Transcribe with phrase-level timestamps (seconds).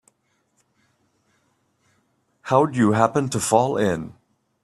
[2.41, 4.15] How'd you happen to fall in?